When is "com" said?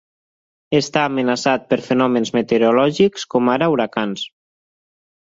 3.35-3.53